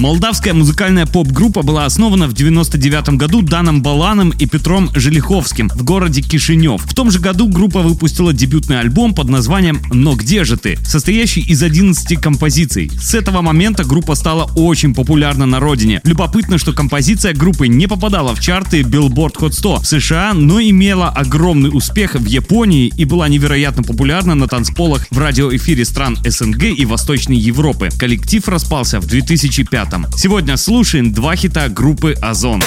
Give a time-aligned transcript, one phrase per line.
[0.00, 6.22] Молдавская музыкальная поп-группа была основана в 99 году Даном Баланом и Петром Желиховским в городе
[6.22, 6.80] Кишинев.
[6.86, 11.42] В том же году группа выпустила дебютный альбом под названием «Но где же ты?», состоящий
[11.42, 12.90] из 11 композиций.
[12.98, 16.00] С этого момента группа стала очень популярна на родине.
[16.04, 21.10] Любопытно, что композиция группы не попадала в чарты Billboard Hot 100 в США, но имела
[21.10, 26.86] огромный успех в Японии и была невероятно популярна на танцполах в радиоэфире стран СНГ и
[26.86, 27.90] Восточной Европы.
[27.98, 32.62] Коллектив распался в 2005 Сегодня слушаем два хита группы Озон.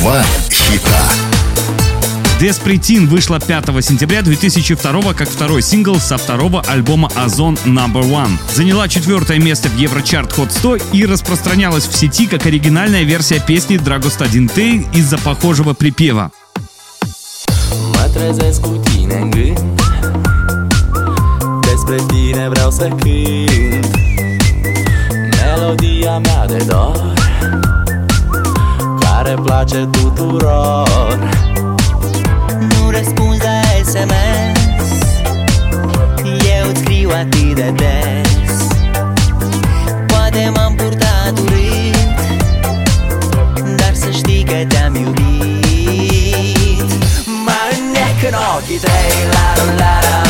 [0.00, 1.34] Два хита.
[2.40, 8.36] Деспретин вышла 5 сентября 2002 как второй сингл со второго альбома Озон Number One.
[8.52, 13.76] Заняла четвертое место в Еврочарт Hot 100 и распространялась в сети как оригинальная версия песни
[13.78, 16.32] Dragostea din Tei из-за похожего припева.
[17.92, 18.80] Mă trezesc cu
[26.04, 27.12] Melodia mea de dor
[29.00, 31.18] Care place tuturor.
[32.58, 34.60] Nu răspunzi la SMS
[36.58, 38.66] Eu îți scriu atât de des.
[40.06, 42.18] Poate m-am purtat urât
[43.76, 45.24] Dar să știi că te-am iubit.
[47.44, 50.23] Mă înnec în ochii tăi La la la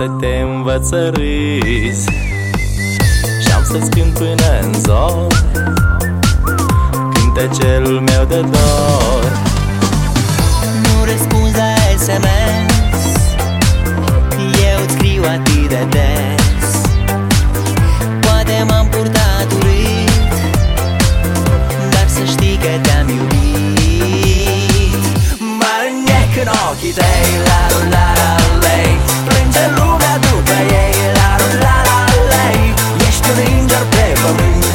[0.00, 2.08] să te învăț să râzi
[3.42, 5.26] Și am să-ți cânt până în zor
[7.12, 9.38] Cântecelul meu de dor.
[10.82, 12.74] Nu răspunzi la SMS
[14.38, 16.39] Eu îți scriu atât de des
[34.20, 34.69] Something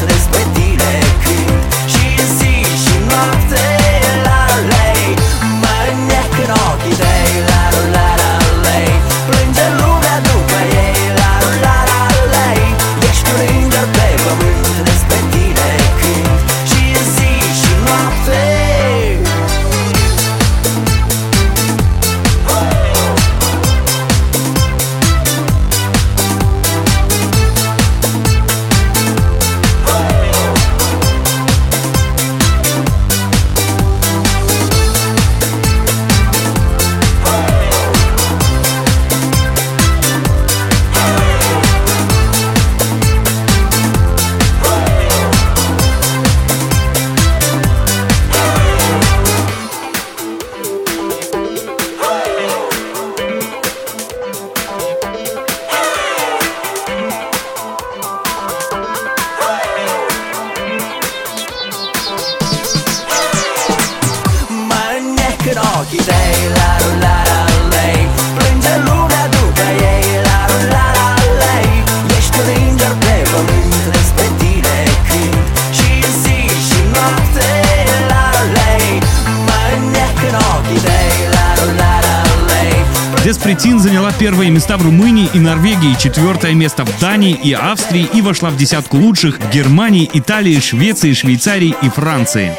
[83.46, 88.24] Деспретин заняла первые места в Румынии и Норвегии, четвертое место в Дании и Австрии и
[88.24, 92.58] вошла в десятку лучших в Германии, Италии, Швеции, Швейцарии и Франции.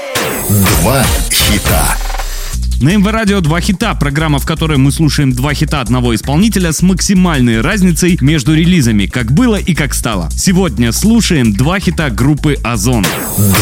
[0.48, 2.05] Два хита.
[2.80, 6.82] На МВ Радио два хита, программа, в которой мы слушаем два хита одного исполнителя с
[6.82, 10.28] максимальной разницей между релизами, как было и как стало.
[10.30, 13.06] Сегодня слушаем два хита группы Озон.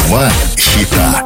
[0.09, 1.23] Два хита.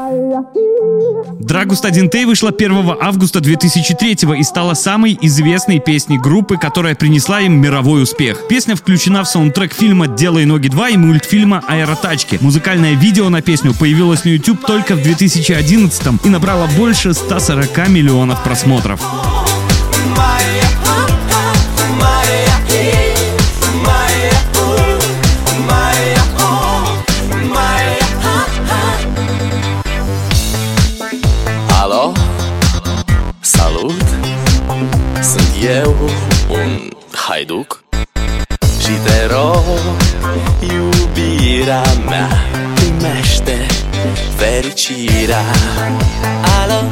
[1.40, 7.40] Драгуст 1 Тей вышла 1 августа 2003 и стала самой известной песней группы, которая принесла
[7.40, 8.46] им мировой успех.
[8.48, 12.36] Песня включена в саундтрек фильма «Делай ноги 2» и мультфильма «Аэротачки».
[12.42, 17.92] Музыкальное видео на песню появилось на YouTube только в 2011 и набрало больше 140 40
[17.92, 19.00] миллионов просмотров.
[31.80, 32.12] Алло,
[33.42, 33.94] салют,
[35.22, 35.94] Сангеу,
[36.50, 37.84] он хайдук.
[38.80, 39.54] Житеро,
[40.62, 42.28] юбира, мя,
[42.76, 43.68] ты меште,
[44.40, 45.38] веричира.
[46.60, 46.82] Алло,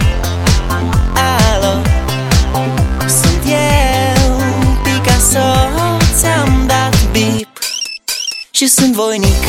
[8.57, 9.45] Și sunt voinic.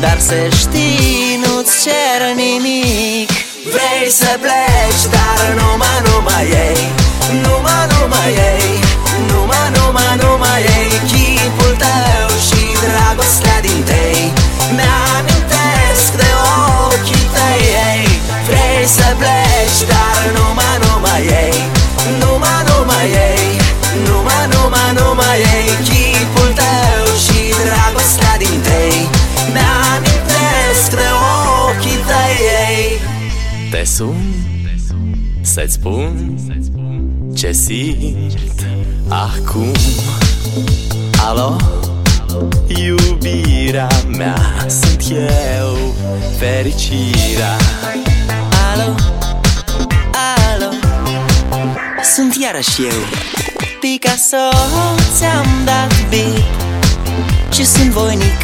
[0.00, 3.30] Dar să știi, nu-ți cer nimic.
[3.64, 6.92] Vrei să pleci, dar numai, numai ei
[7.42, 8.65] Numai, numai ei
[33.96, 34.16] sun
[35.40, 36.38] să-ți spun
[37.34, 38.64] ce simt
[39.08, 39.72] acum.
[41.26, 41.56] Alo,
[42.66, 45.94] iubirea mea Sunt eu,
[46.38, 47.56] fericirea.
[48.72, 48.94] Alo,
[50.52, 50.72] alo?
[52.14, 53.00] Sunt iarăși eu
[53.80, 54.48] Picasso
[55.16, 56.44] Ți-am dat bip
[57.52, 58.42] Și sunt voinic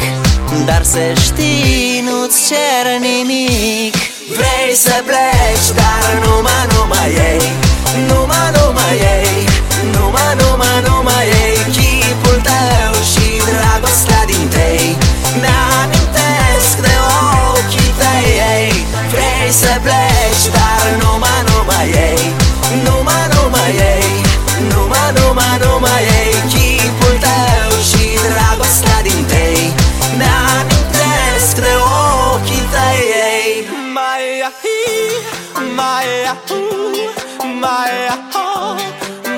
[0.65, 7.72] Dar să știi Nu-ți cer nimic Vrei să pleci, dar numai, numai ei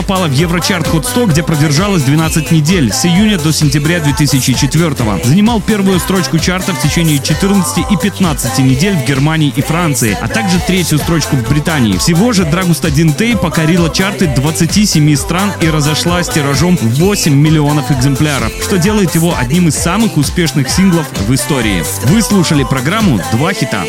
[0.00, 4.94] попала в Еврочарт Hot 100, где продержалась 12 недель, с июня до сентября 2004
[5.24, 10.26] Занимал первую строчку чарта в течение 14 и 15 недель в Германии и Франции, а
[10.26, 11.98] также третью строчку в Британии.
[11.98, 18.52] Всего же Драгуста Динте покорила чарты 27 стран и разошлась тиражом в 8 миллионов экземпляров,
[18.62, 21.84] что делает его одним из самых успешных синглов в истории.
[22.04, 23.84] Вы слушали программу «Два хита».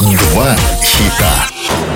[0.00, 1.93] Два хита.